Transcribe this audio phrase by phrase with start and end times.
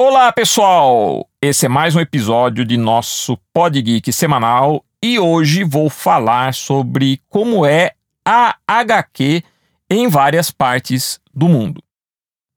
[0.00, 1.28] Olá, pessoal!
[1.42, 7.20] Esse é mais um episódio de nosso Pod Geek semanal e hoje vou falar sobre
[7.28, 9.42] como é a HQ
[9.90, 11.82] em várias partes do mundo.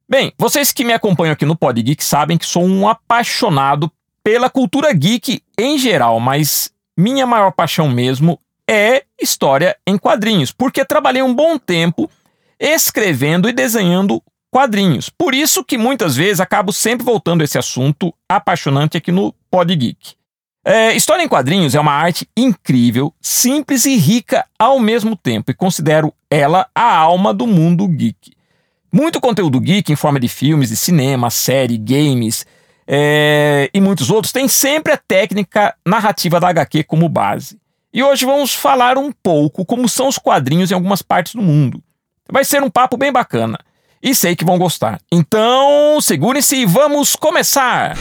[0.08, 3.92] Bem, vocês que me acompanham aqui no Pod Geek sabem que sou um apaixonado
[4.24, 8.40] pela cultura geek em geral, mas minha maior paixão mesmo
[8.70, 12.08] é história em quadrinhos, porque trabalhei um bom tempo
[12.60, 14.22] escrevendo e desenhando
[14.52, 15.10] quadrinhos.
[15.10, 19.74] Por isso que muitas vezes acabo sempre voltando a esse assunto apaixonante aqui no Pod
[19.74, 20.16] Geek.
[20.64, 25.56] É, história em quadrinhos é uma arte incrível, simples e rica ao mesmo tempo, e
[25.56, 28.34] considero ela a alma do mundo geek.
[28.94, 32.46] Muito conteúdo geek em forma de filmes, de cinema, série, games
[32.86, 37.58] é, e muitos outros tem sempre a técnica narrativa da HQ como base.
[37.92, 41.82] E hoje vamos falar um pouco como são os quadrinhos em algumas partes do mundo.
[42.30, 43.58] Vai ser um papo bem bacana
[44.02, 45.00] e sei que vão gostar.
[45.12, 47.96] Então, segurem-se e vamos começar!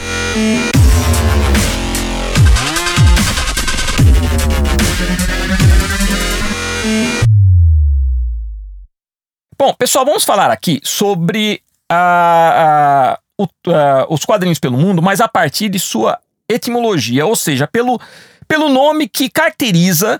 [9.57, 15.27] Bom, pessoal, vamos falar aqui sobre uh, uh, uh, os quadrinhos pelo mundo, mas a
[15.27, 16.17] partir de sua
[16.49, 18.01] etimologia, ou seja, pelo,
[18.47, 20.19] pelo nome que caracteriza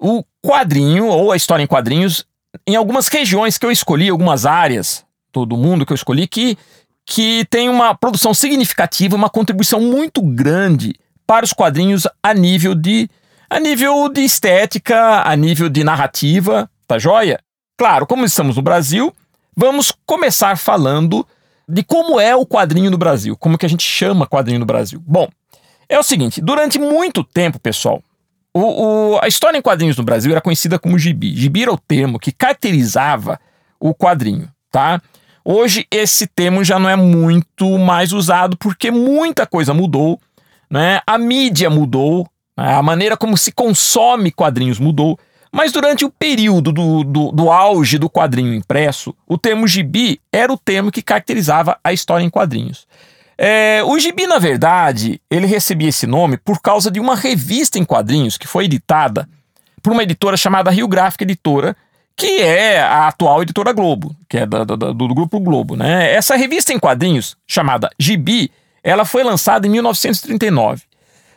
[0.00, 2.24] o quadrinho ou a história em quadrinhos
[2.66, 5.06] em algumas regiões que eu escolhi, algumas áreas
[5.46, 6.56] do mundo que eu escolhi, que,
[7.04, 10.94] que tem uma produção significativa, uma contribuição muito grande
[11.26, 13.08] para os quadrinhos a nível de
[13.50, 17.40] a nível de estética, a nível de narrativa, tá joia?
[17.78, 19.14] Claro, como estamos no Brasil,
[19.56, 21.26] vamos começar falando
[21.66, 25.02] de como é o quadrinho no Brasil, como que a gente chama quadrinho no Brasil.
[25.06, 25.28] Bom,
[25.88, 28.02] é o seguinte, durante muito tempo, pessoal,
[28.52, 28.60] o,
[29.14, 31.34] o, a história em quadrinhos no Brasil era conhecida como gibi.
[31.34, 33.40] Gibi era o termo que caracterizava
[33.78, 35.00] o quadrinho, tá?
[35.50, 40.20] Hoje esse termo já não é muito mais usado porque muita coisa mudou,
[40.70, 41.00] né?
[41.06, 42.74] A mídia mudou, né?
[42.74, 45.18] a maneira como se consome quadrinhos mudou.
[45.50, 50.52] Mas durante o período do, do, do, auge do quadrinho impresso, o termo gibi era
[50.52, 52.86] o termo que caracterizava a história em quadrinhos.
[53.38, 57.86] É, o gibi, na verdade, ele recebia esse nome por causa de uma revista em
[57.86, 59.26] quadrinhos que foi editada
[59.82, 61.74] por uma editora chamada Rio Gráfica Editora,
[62.18, 65.76] que é a atual editora Globo, que é da, da, do, Grupo Globo.
[65.76, 66.12] Né?
[66.12, 68.50] Essa revista em quadrinhos, chamada Gibi,
[68.82, 70.82] ela foi lançada em 1939.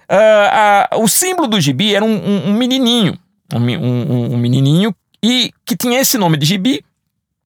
[0.10, 3.16] Uh, uh, o símbolo do Gibi era um, um, um menininho,
[3.54, 4.94] um, um, menininho,
[5.24, 6.84] e que tinha esse nome de Gibi.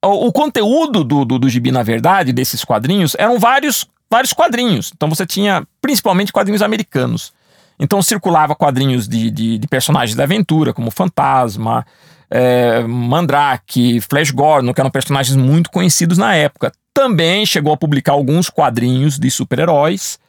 [0.01, 4.93] O, o conteúdo do, do, do Gibi, na verdade, desses quadrinhos, eram vários, vários quadrinhos.
[4.95, 7.33] Então você tinha principalmente quadrinhos americanos.
[7.77, 11.85] Então circulava quadrinhos de, de, de personagens da aventura, como Fantasma,
[12.29, 16.71] é, Mandrake, Flash Gordon, que eram personagens muito conhecidos na época.
[16.93, 20.19] Também chegou a publicar alguns quadrinhos de super-heróis,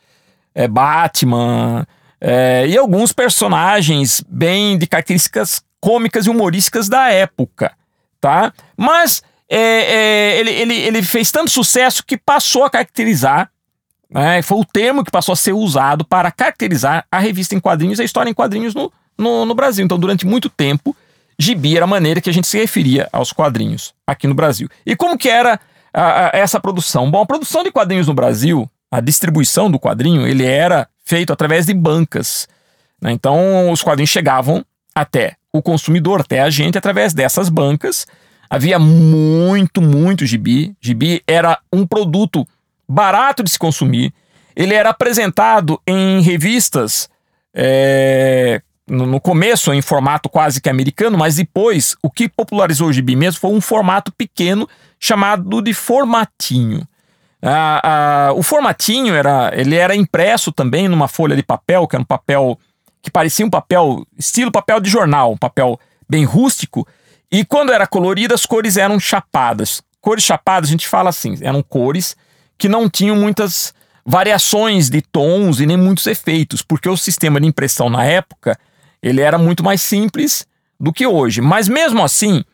[0.55, 1.87] é, Batman,
[2.21, 7.73] é, e alguns personagens bem de características cômicas e humorísticas da época,
[8.21, 8.53] tá?
[8.77, 13.51] Mas é, é, ele, ele, ele fez tanto sucesso que passou a caracterizar,
[14.11, 18.01] né, foi o termo que passou a ser usado para caracterizar a revista em quadrinhos
[18.01, 19.85] a história em quadrinhos no, no, no Brasil.
[19.85, 20.97] Então, durante muito tempo,
[21.39, 24.69] gibi era a maneira que a gente se referia aos quadrinhos aqui no Brasil.
[24.85, 25.61] E como que era
[25.93, 27.11] a, a, essa produção?
[27.11, 31.67] Bom, a produção de quadrinhos no Brasil, a distribuição do quadrinho, ele era feito através
[31.67, 32.49] de bancas.
[33.01, 33.13] Né?
[33.13, 34.65] Então, os quadrinhos chegavam
[34.95, 38.07] até o consumidor, até a gente, através dessas bancas.
[38.49, 40.75] Havia muito, muito gibi.
[40.81, 42.47] Gibi era um produto
[42.89, 44.13] barato de se consumir.
[44.55, 47.09] Ele era apresentado em revistas
[47.55, 53.17] é, no começo em formato quase que americano, mas depois o que popularizou o gibi
[53.17, 56.87] mesmo foi um formato pequeno chamado de formatinho.
[57.43, 57.81] Ah,
[58.29, 62.07] ah, o formatinho era, ele era impresso também numa folha de papel, que era um
[62.07, 62.59] papel
[63.03, 66.87] que parecia um papel, estilo papel de jornal, um papel bem rústico,
[67.31, 69.83] e quando era colorido as cores eram chapadas.
[70.01, 72.17] Cores chapadas a gente fala assim, eram cores
[72.57, 77.47] que não tinham muitas variações de tons e nem muitos efeitos, porque o sistema de
[77.47, 78.59] impressão na época
[79.07, 80.47] ele era muito mais simples
[80.81, 81.41] do que hoje.
[81.41, 82.45] Mas mesmo assim,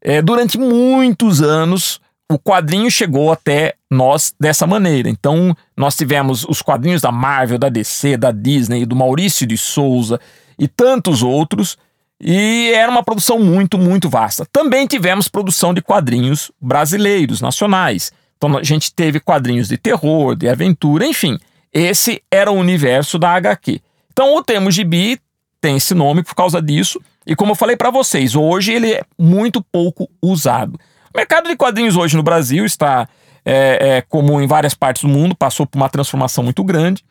[0.00, 2.00] é, durante muitos anos,
[2.30, 5.08] o quadrinho chegou até nós dessa maneira.
[5.08, 10.20] Então, nós tivemos os quadrinhos da Marvel, da DC, da Disney, do Maurício de Souza
[10.58, 11.78] e tantos outros.
[12.20, 14.46] E era uma produção muito, muito vasta.
[14.52, 18.12] Também tivemos produção de quadrinhos brasileiros, nacionais.
[18.36, 21.38] Então a gente teve quadrinhos de terror, de aventura, enfim.
[21.72, 23.80] Esse era o universo da HQ.
[24.12, 25.18] Então o termo gibi
[25.62, 27.00] tem esse nome por causa disso.
[27.24, 30.78] E como eu falei para vocês, hoje ele é muito pouco usado.
[31.14, 33.08] O mercado de quadrinhos hoje no Brasil está
[33.44, 37.04] é, é comum em várias partes do mundo, passou por uma transformação muito grande.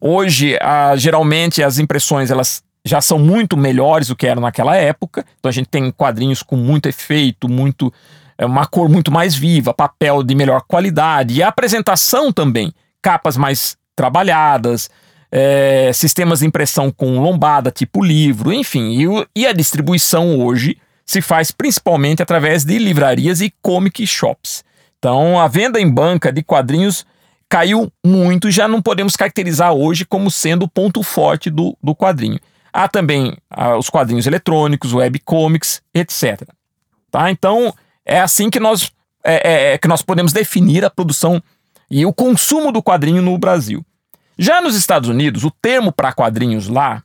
[0.00, 5.24] Hoje, a, geralmente, as impressões elas já são muito melhores do que eram naquela época.
[5.38, 7.90] Então a gente tem quadrinhos com muito efeito, muito
[8.36, 12.70] é, uma cor muito mais viva, papel de melhor qualidade e a apresentação também,
[13.00, 14.90] capas mais trabalhadas,
[15.36, 18.92] é, sistemas de impressão com lombada, tipo livro, enfim.
[19.34, 24.64] E, e, a distribuição hoje se faz principalmente através de livrarias e comic shops.
[24.96, 27.04] Então a venda em banca de quadrinhos
[27.48, 32.38] caiu muito, já não podemos caracterizar hoje como sendo o ponto forte do, do quadrinho.
[32.72, 36.48] Há também ah, os quadrinhos eletrônicos, webcomics, etc.
[37.10, 37.28] Tá?
[37.28, 37.74] Então,
[38.06, 38.92] é assim que nós,
[39.24, 41.42] é, é, é, que nós podemos definir a produção
[41.90, 43.84] e o consumo do quadrinho no Brasil.
[44.38, 47.02] Já nos Estados Unidos, o termo para quadrinhos lá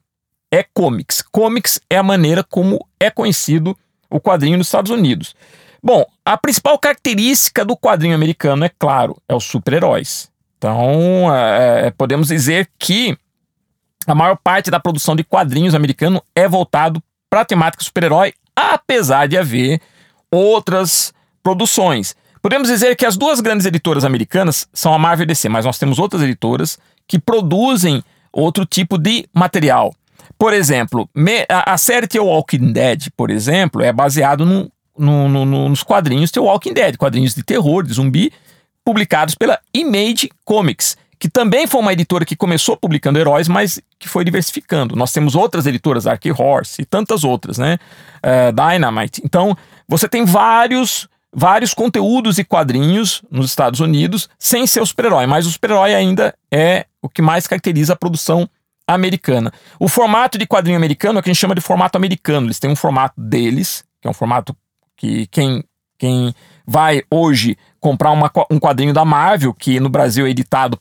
[0.51, 1.21] é comics.
[1.21, 3.77] Comics é a maneira como é conhecido
[4.09, 5.35] o quadrinho nos Estados Unidos.
[5.81, 10.29] Bom, a principal característica do quadrinho americano, é claro, é os super-heróis.
[10.57, 13.17] Então, é, é podemos dizer que
[14.05, 19.27] a maior parte da produção de quadrinhos americano é voltado para a temática super-herói, apesar
[19.27, 19.79] de haver
[20.31, 22.15] outras produções.
[22.41, 25.65] Podemos dizer que as duas grandes editoras americanas são a Marvel e a DC, mas
[25.65, 29.93] nós temos outras editoras que produzem outro tipo de material.
[30.37, 31.09] Por exemplo,
[31.49, 36.39] a série The Walking Dead, por exemplo, é baseado no, no, no, nos quadrinhos The
[36.39, 38.31] Walking Dead, quadrinhos de terror, de zumbi,
[38.85, 44.07] publicados pela Image Comics que também foi uma editora que começou publicando heróis, mas que
[44.07, 44.95] foi diversificando.
[44.95, 47.77] Nós temos outras editoras, Ark Horse e tantas outras, né?
[48.23, 49.21] Uh, Dynamite.
[49.25, 49.55] Então,
[49.85, 55.45] você tem vários vários conteúdos e quadrinhos nos Estados Unidos sem ser o super-herói, mas
[55.45, 58.49] o super-herói ainda é o que mais caracteriza a produção
[58.87, 59.51] americana.
[59.79, 62.47] O formato de quadrinho americano é o que a gente chama de formato americano.
[62.47, 64.55] Eles têm um formato deles, que é um formato
[64.97, 65.63] que quem,
[65.97, 66.33] quem
[66.65, 70.79] vai hoje comprar uma, um quadrinho da Marvel, que no Brasil é editado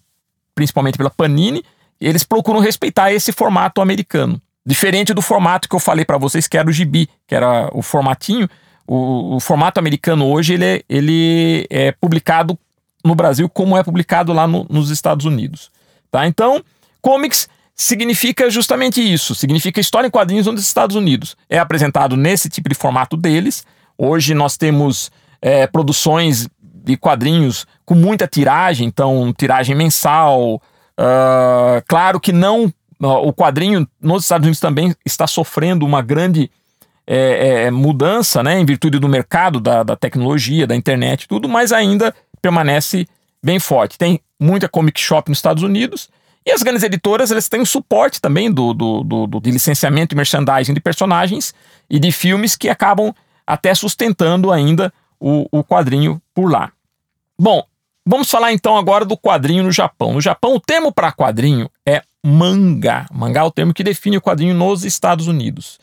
[0.55, 1.63] principalmente pela Panini,
[2.01, 4.41] eles procuram respeitar esse formato americano.
[4.67, 7.81] Diferente do formato que eu falei para vocês, que era o gibi, que era o
[7.81, 8.49] formatinho.
[8.89, 12.59] O, o formato americano hoje ele é, ele é publicado
[13.05, 15.71] no Brasil como é publicado lá no, nos Estados Unidos.
[16.11, 16.27] Tá?
[16.27, 16.65] Então,
[17.03, 19.35] comics significa justamente isso.
[19.35, 21.37] Significa história em quadrinhos nos Estados Unidos.
[21.49, 23.65] É apresentado nesse tipo de formato deles.
[23.97, 30.63] Hoje nós temos é, produções de quadrinhos com muita tiragem, então tiragem mensal.
[30.99, 32.73] Uh, claro que não.
[33.01, 36.51] O quadrinho nos Estados Unidos também está sofrendo uma grande
[37.11, 41.73] é, é, mudança, né, em virtude do mercado, da, da tecnologia, da internet, tudo, mas
[41.73, 43.09] ainda permanece
[43.43, 43.97] bem forte.
[43.97, 46.11] Tem muita comic shop nos Estados Unidos
[46.45, 50.15] e as grandes editoras eles têm o suporte também do, do, do, do de licenciamento
[50.15, 51.55] e merchandising de personagens
[51.89, 53.15] e de filmes que acabam
[53.47, 56.71] até sustentando ainda o, o quadrinho por lá.
[57.41, 57.65] Bom,
[58.05, 60.13] vamos falar então agora do quadrinho no Japão.
[60.13, 63.07] No Japão, o termo para quadrinho é mangá.
[63.11, 65.79] Mangá é o termo que define o quadrinho nos Estados Unidos.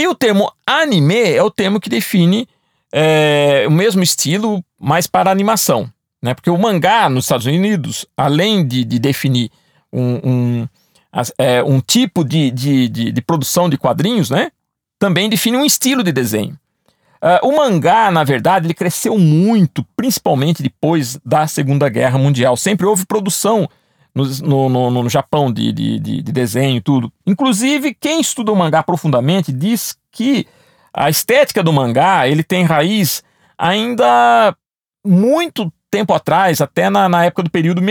[0.00, 2.48] E o termo anime é o termo que define
[2.90, 5.92] é, o mesmo estilo, mas para animação.
[6.22, 6.32] Né?
[6.32, 9.50] Porque o mangá nos Estados Unidos, além de, de definir
[9.92, 10.68] um, um,
[11.36, 14.50] é, um tipo de, de, de, de, produção de quadrinhos, né?
[14.98, 16.58] também define um estilo de desenho.
[17.22, 22.56] Uh, o mangá, na verdade, ele cresceu muito, principalmente depois da Segunda Guerra Mundial.
[22.56, 23.68] Sempre houve produção
[24.14, 24.24] no,
[24.68, 27.12] no, no, no Japão de, de, de, de desenho e tudo.
[27.26, 30.46] Inclusive, quem estuda o mangá profundamente diz que
[30.92, 33.22] a estética do mangá ele tem raiz
[33.56, 34.54] ainda
[35.04, 37.82] muito tempo atrás, até na, na época do período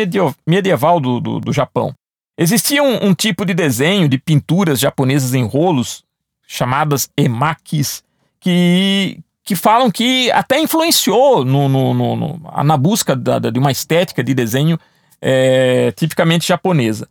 [0.47, 1.93] medieval do, do, do Japão.
[2.37, 6.03] Existia um, um, tipo de desenho de pinturas japonesas em rolos,
[6.47, 8.01] chamadas emakis,
[8.39, 13.71] que, que falam que até influenciou no, no, no, no na busca da, de uma
[13.71, 14.79] estética de desenho
[15.21, 17.07] é, tipicamente japonesa.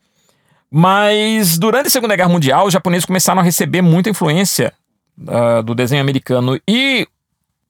[0.70, 4.72] Mas durante a Segunda Guerra Mundial, os japoneses começaram a receber muita influência
[5.18, 7.06] uh, do desenho americano e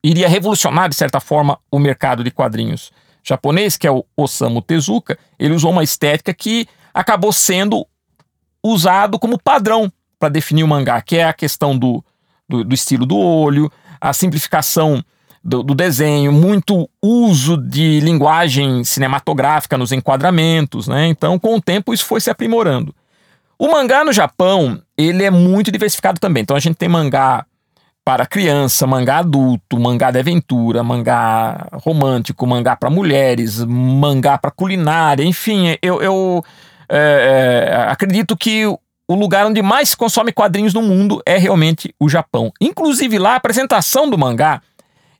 [0.02, 2.92] iria revolucionar, de certa forma, o mercado de quadrinhos
[3.22, 5.18] japonês, que é o Osamu Tezuka.
[5.38, 7.86] Ele usou uma estética que acabou sendo
[8.62, 12.04] usado como padrão para definir o mangá, que é a questão do,
[12.48, 15.04] do, do estilo do olho, a simplificação
[15.48, 21.06] do, do, desenho, muito uso de linguagem cinematográfica nos enquadramentos, né?
[21.08, 22.94] Então, com o tempo, isso foi se aprimorando.
[23.58, 26.42] O mangá no Japão, ele é muito diversificado também.
[26.42, 27.46] Então, a gente tem mangá
[28.04, 35.24] para criança, mangá adulto, mangá de aventura, mangá romântico, mangá para mulheres, mangá para culinária,
[35.24, 36.44] enfim, eu, eu
[36.88, 41.94] é, é, acredito que o lugar onde mais se consome quadrinhos no mundo é realmente
[41.98, 42.52] o Japão.
[42.60, 44.62] Inclusive lá, a apresentação do mangá,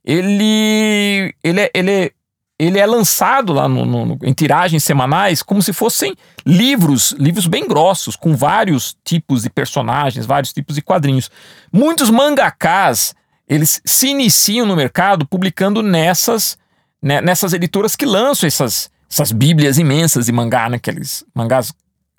[0.09, 2.11] ele, ele, é, ele é
[2.57, 6.13] ele é lançado lá no, no, em tiragens semanais como se fossem
[6.45, 11.31] livros, livros bem grossos, com vários tipos de personagens, vários tipos de quadrinhos.
[11.71, 13.15] Muitos mangakás,
[13.47, 16.57] eles se iniciam no mercado publicando nessas,
[17.01, 21.71] né, nessas editoras que lançam essas, essas bíblias imensas de mangá, né, aqueles mangás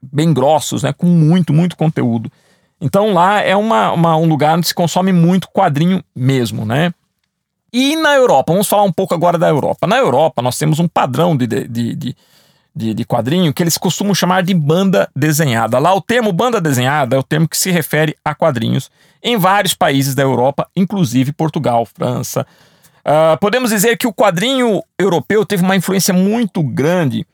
[0.03, 2.33] bem grossos, né, com muito, muito conteúdo.
[2.81, 6.95] Então lá é uma, uma, um lugar onde se consome muito quadrinho mesmo, né?
[7.73, 9.87] E na Europa, vamos falar um pouco agora da Europa.
[9.87, 12.17] Na Europa, nós temos um padrão de, de, de,
[12.75, 15.79] de, de quadrinho que eles costumam chamar de banda desenhada.
[15.79, 18.91] Lá, o termo banda desenhada é o termo que se refere a quadrinhos
[19.23, 22.47] em vários países da Europa, inclusive Portugal, França.
[23.00, 27.27] Uh, podemos dizer que o quadrinho europeu teve uma influência muito grande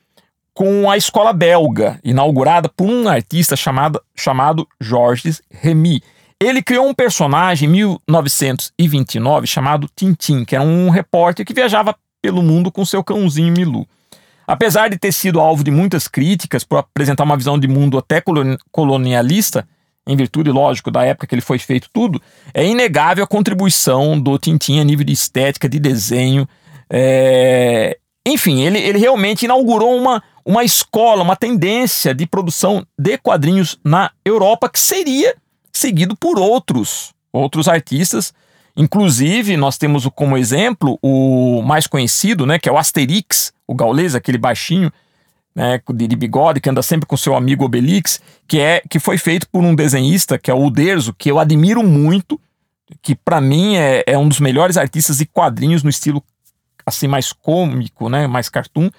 [0.53, 6.01] com a escola belga, inaugurada por um artista chamado, chamado Georges Remy.
[6.41, 12.43] Ele criou um personagem em 1929 chamado Tintin, que era um repórter que viajava pelo
[12.43, 13.87] mundo com seu cãozinho Milu.
[14.45, 18.23] Apesar de ter sido alvo de muitas críticas por apresentar uma visão de mundo até
[18.71, 19.67] colonialista,
[20.07, 22.21] em virtude, lógico, da época que ele foi feito tudo,
[22.53, 26.47] é inegável a contribuição do Tintin a nível de estética, de desenho.
[26.89, 27.97] É...
[28.25, 34.11] Enfim, ele, ele realmente inaugurou uma, uma escola, uma tendência de produção de quadrinhos na
[34.23, 35.35] Europa que seria
[35.77, 38.33] seguido por outros, outros artistas.
[38.75, 44.13] Inclusive, nós temos como exemplo o mais conhecido, né, que é o Asterix, o gaulês,
[44.13, 44.91] aquele baixinho,
[45.55, 49.49] né, de, bigode, que anda sempre com seu amigo Obelix, que é que foi feito
[49.49, 52.39] por um desenhista, que é o Uderzo, que eu admiro muito,
[53.01, 56.23] que para mim é, é um dos melhores artistas de quadrinhos no estilo
[56.85, 58.89] assim mais cômico, né, mais cartoon.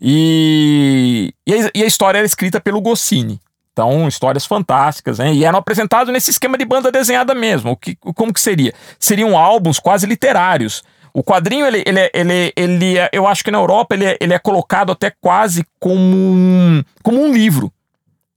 [0.00, 3.38] E, e, a, e a história era escrita pelo Goscinny.
[3.74, 5.34] Então, histórias fantásticas, né?
[5.34, 7.72] E eram apresentados nesse esquema de banda desenhada mesmo.
[7.72, 8.72] O que, como que seria?
[9.00, 10.84] Seriam álbuns quase literários.
[11.12, 14.32] O quadrinho, ele, ele, ele, ele é, eu acho que na Europa ele é, ele
[14.32, 17.72] é colocado até quase como um, como um livro.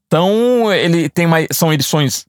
[0.07, 2.25] Então, ele tem uma, são edições,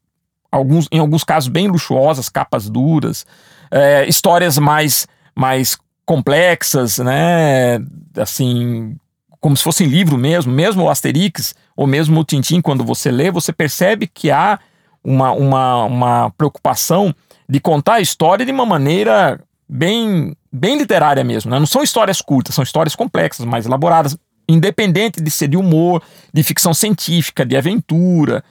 [0.52, 3.24] alguns, em alguns casos, bem luxuosas, capas duras,
[3.70, 7.78] é, histórias mais, mais complexas, né?
[8.18, 8.96] Assim,
[9.40, 13.30] como se fosse livro mesmo, mesmo o Asterix ou mesmo o Tintim, quando você lê,
[13.30, 14.58] você percebe que há
[15.02, 17.14] uma, uma, uma preocupação
[17.48, 21.52] de contar a história de uma maneira bem, bem literária mesmo.
[21.52, 21.56] Né?
[21.60, 24.18] Não são histórias curtas, são histórias complexas, mais elaboradas,
[24.48, 26.02] independente de ser de humor,
[26.34, 28.42] de ficção científica, de aventura.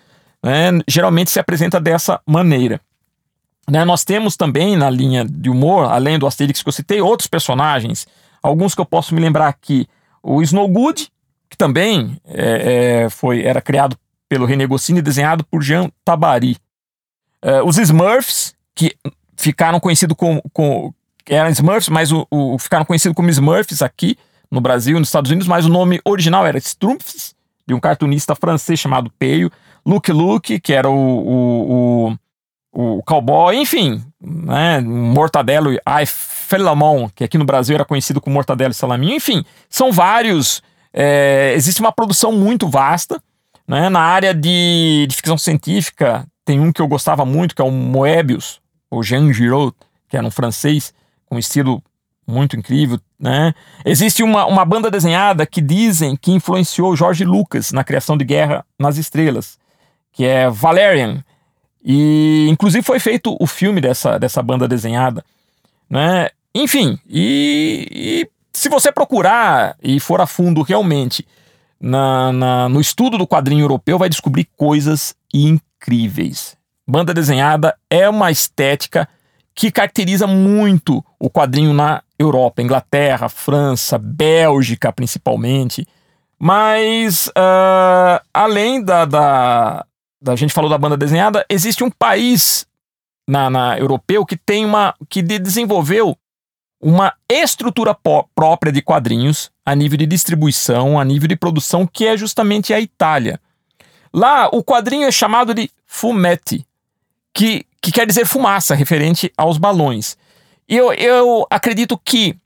[0.41, 0.79] Né?
[0.88, 2.79] Geralmente se apresenta dessa maneira.
[3.69, 3.84] Né?
[3.84, 8.07] Nós temos também na linha de humor, além do Asterix que eu citei, outros personagens,
[8.41, 9.86] alguns que eu posso me lembrar aqui
[10.24, 11.12] o Snowgood,
[11.58, 13.98] que também é, é, foi, era criado
[14.30, 16.58] pelo René Goscinny e desenhado por Jean Tabary.
[17.42, 18.96] É, os Smurfs, que
[19.36, 20.94] ficaram conhecidos como, com,
[21.26, 24.18] eram Smurfs, mas o, o, ficaram conhecidos como Smurfs aqui
[24.52, 27.36] no Brasil e nos Estados Unidos, mas o nome original era Strumpfs,
[27.66, 29.52] de um cartunista francês chamado Peio.
[29.86, 32.18] Luke Luke, que era o, o,
[32.74, 38.34] o, o cowboy, enfim, né, Mortadelo e Felamon, que aqui no Brasil era conhecido como
[38.34, 40.62] mortadela e salaminho, enfim, são vários.
[41.00, 43.22] É, existe uma produção muito vasta.
[43.68, 43.88] Né?
[43.88, 47.70] Na área de, de, ficção científica, tem um que eu gostava muito, que é o
[47.70, 49.75] Moebius, ou Jean Giraud,
[50.10, 50.92] que era um francês,
[51.27, 51.84] com estilo
[52.25, 53.00] muito incrível.
[53.20, 53.54] Né?
[53.86, 58.66] Existe uma, uma banda desenhada que dizem que influenciou George Lucas na criação de Guerra
[58.80, 59.60] nas Estrelas,
[60.12, 61.24] que é Valerian.
[61.84, 65.24] E inclusive foi feito o filme dessa, dessa banda desenhada.
[65.88, 66.30] Né?
[66.56, 71.24] Enfim, e, e se você procurar e for a fundo realmente
[71.80, 76.58] na, na, no estudo do quadrinho europeu, vai descobrir coisas incríveis.
[76.88, 79.08] Banda desenhada é uma estética
[79.54, 85.88] que caracteriza muito o quadrinho na Europa, Inglaterra, França, Bélgica principalmente.
[86.40, 89.86] Mas uh, além da, da,
[90.20, 92.66] da, gente falou da banda desenhada, existe um país
[93.30, 96.18] na, na europeu que tem uma que desenvolveu
[96.81, 97.96] uma estrutura
[98.36, 102.79] própria de quadrinhos a nível de distribuição, a nível de produção, que é justamente a
[102.79, 103.39] Itália.
[104.13, 106.65] Lá, o quadrinho é chamado de fumetti,
[107.34, 110.17] que, que quer dizer fumaça, referente aos balões.
[110.69, 112.38] E eu, eu acredito que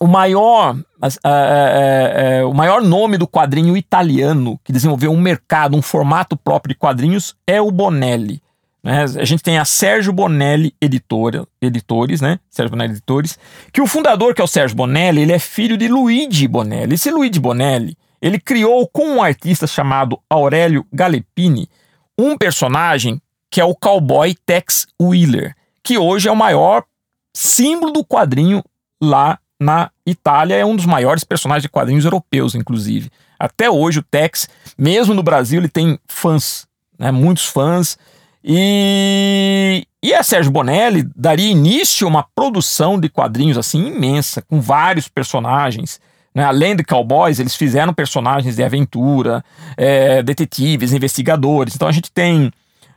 [0.00, 5.76] o maior, uh, uh, uh, o maior nome do quadrinho italiano que desenvolveu um mercado,
[5.76, 8.42] um formato próprio de quadrinhos é o Bonelli.
[8.82, 9.02] Né?
[9.02, 12.38] A gente tem a Sérgio Bonelli Editora, Editores, né?
[12.48, 13.38] Sérgio Bonelli Editores,
[13.72, 16.94] que o fundador, que é o Sérgio Bonelli, ele é filho de Luigi Bonelli.
[16.94, 21.68] Esse Luigi Bonelli, ele criou com um artista chamado Aurélio Galepini
[22.20, 23.20] um personagem
[23.50, 26.84] que é o cowboy Tex Wheeler, que hoje é o maior
[27.34, 28.62] símbolo do quadrinho
[29.02, 33.10] lá na Itália, é um dos maiores personagens de quadrinhos europeus, inclusive.
[33.38, 36.66] Até hoje o Tex, mesmo no Brasil, ele tem fãs,
[36.98, 37.98] né, muitos fãs.
[38.42, 44.60] E, e a Sérgio Bonelli daria início a uma produção de quadrinhos assim imensa, com
[44.60, 46.00] vários personagens.
[46.34, 46.44] Né?
[46.44, 49.44] Além de cowboys, eles fizeram personagens de aventura,
[49.76, 51.74] é, detetives, investigadores.
[51.74, 52.50] Então a gente tem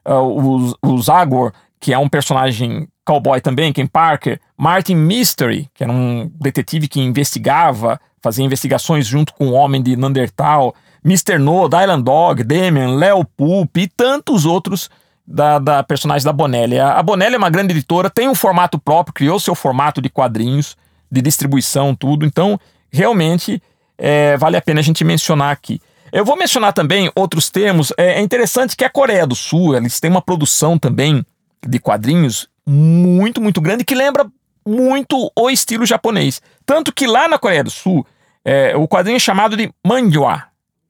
[0.05, 5.83] uh, o, o Zagor, que é um personagem cowboy também, Ken Parker, Martin Mystery, que
[5.83, 10.73] era um detetive que investigava, fazia investigações junto com o homem de Neandertal,
[11.03, 11.37] Mr.
[11.37, 14.89] No, Dylan Dog, Damian, Leo Poop e tantos outros
[15.25, 16.79] da, da personagem da Bonelli.
[16.79, 20.75] A, Bonelli é uma grande editora, tem um formato próprio, criou seu formato de quadrinhos,
[21.11, 22.25] de distribuição, tudo.
[22.25, 22.59] Então,
[22.91, 23.61] realmente,
[23.97, 25.81] é, vale a pena a gente mencionar aqui.
[26.11, 27.91] Eu vou mencionar também outros termos.
[27.97, 31.25] É, é interessante que a Coreia do Sul, eles têm uma produção também
[31.65, 34.25] de quadrinhos muito, muito grande que lembra
[34.65, 36.41] muito o estilo japonês.
[36.65, 38.05] Tanto que lá na Coreia do Sul,
[38.45, 40.43] é, o quadrinho é chamado de manhwa.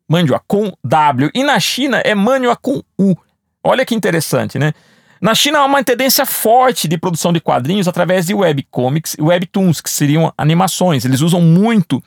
[0.10, 1.32] Manhwa com W.
[1.34, 3.16] E na China é manhwa com U.
[3.64, 4.74] Olha que interessante, né?
[5.22, 9.80] Na China há uma tendência forte de produção de quadrinhos através de webcomics e webtoons,
[9.80, 11.06] que seriam animações.
[11.06, 12.04] Eles usam muito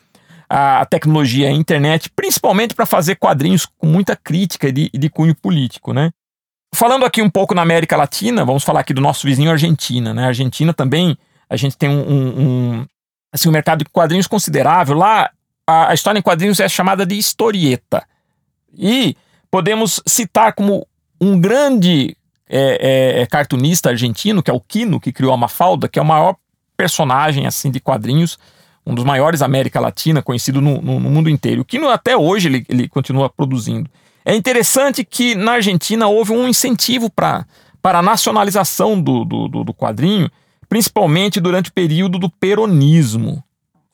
[0.49, 5.35] a tecnologia a internet, principalmente para fazer quadrinhos com muita crítica e de, de cunho
[5.35, 6.11] político, né?
[6.75, 10.27] Falando aqui um pouco na América Latina, vamos falar aqui do nosso vizinho Argentina, né?
[10.27, 11.17] Argentina também,
[11.49, 12.87] a gente tem um, um, um
[13.33, 14.95] assim, um mercado de quadrinhos considerável.
[14.95, 15.31] Lá,
[15.67, 18.07] a, a história em quadrinhos é chamada de historieta.
[18.77, 19.17] E
[19.51, 20.87] podemos citar como
[21.21, 22.17] um grande
[22.49, 26.03] é, é, é, cartunista argentino, que é o Quino, que criou a Mafalda, que é
[26.03, 26.37] o maior
[26.77, 28.39] personagem assim de quadrinhos,
[28.87, 31.63] um dos maiores da América Latina, conhecido no, no, no mundo inteiro.
[31.63, 33.91] O Quino até hoje ele, ele continua produzindo.
[34.25, 37.47] É interessante que na Argentina houve um incentivo para
[37.83, 40.31] a nacionalização do, do, do quadrinho,
[40.69, 43.43] principalmente durante o período do peronismo.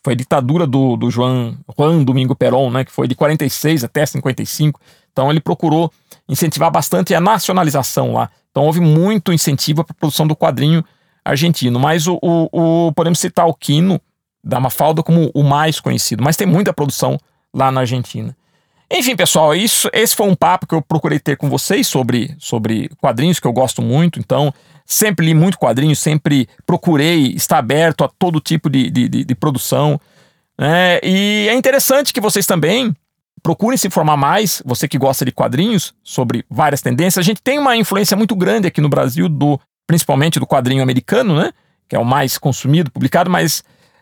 [0.04, 4.04] Foi a ditadura do, do João, Juan Domingo Perón, né, que foi de 46 até
[4.04, 4.80] 55.
[5.12, 5.92] Então ele procurou
[6.28, 8.30] incentivar bastante a nacionalização lá.
[8.50, 10.84] Então houve muito incentivo para a produção do quadrinho
[11.25, 11.78] argentino.
[11.78, 14.00] Mas o, o, o, podemos citar o Quino
[14.43, 16.23] da Mafalda como o mais conhecido.
[16.23, 17.19] Mas tem muita produção
[17.54, 18.36] lá na Argentina.
[18.95, 22.91] Enfim, pessoal, isso, esse foi um papo que eu procurei ter com vocês sobre, sobre
[23.00, 24.19] quadrinhos que eu gosto muito.
[24.19, 24.52] Então,
[24.85, 29.35] sempre li muito quadrinhos, sempre procurei estar aberto a todo tipo de, de, de, de
[29.35, 29.99] produção.
[30.59, 31.00] Né?
[31.02, 32.95] E é interessante que vocês também
[33.43, 37.25] procurem se informar mais, você que gosta de quadrinhos, sobre várias tendências.
[37.25, 41.35] A gente tem uma influência muito grande aqui no Brasil, do principalmente do quadrinho americano,
[41.35, 41.50] né?
[41.89, 43.61] Que é o mais consumido, publicado, mas.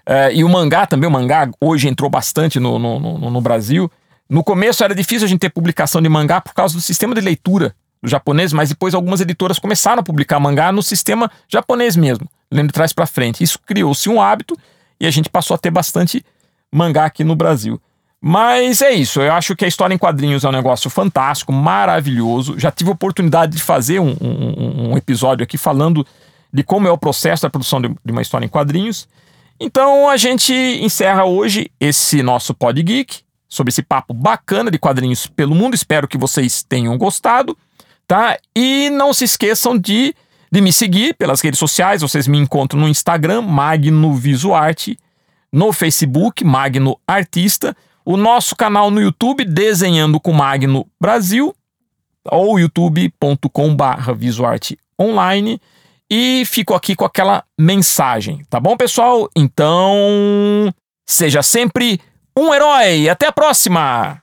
[0.09, 3.89] Uh, e o mangá também, o mangá hoje entrou bastante no, no, no, no Brasil.
[4.31, 7.21] No começo era difícil a gente ter publicação de mangá por causa do sistema de
[7.21, 12.31] leitura do japonês, mas depois algumas editoras começaram a publicar mangá no sistema japonês mesmo,
[12.49, 13.43] lendo de trás para frente.
[13.43, 14.57] Isso criou-se um hábito
[15.01, 16.25] e a gente passou a ter bastante
[16.71, 17.81] mangá aqui no Brasil.
[18.21, 22.57] Mas é isso, eu acho que a história em quadrinhos é um negócio fantástico, maravilhoso.
[22.57, 26.07] Já tive a oportunidade de fazer um, um, um episódio aqui falando
[26.53, 29.09] de como é o processo da produção de, de uma história em quadrinhos.
[29.59, 35.27] Então a gente encerra hoje esse nosso Pod Geek sobre esse papo bacana de quadrinhos
[35.27, 35.75] pelo mundo.
[35.75, 37.59] Espero que vocês tenham gostado,
[38.07, 38.39] tá?
[38.55, 40.15] E não se esqueçam de,
[40.51, 42.01] de me seguir pelas redes sociais.
[42.01, 44.97] Vocês me encontram no Instagram, Magno Visuarte,
[45.53, 51.53] no Facebook, Magno Artista, o nosso canal no YouTube, Desenhando com Magno Brasil,
[52.25, 55.61] ou youtube.com/barra visuarte online.
[56.09, 59.29] E fico aqui com aquela mensagem, tá bom, pessoal?
[59.37, 60.73] Então,
[61.07, 62.01] seja sempre
[62.41, 63.09] um herói.
[63.09, 64.23] Até a próxima!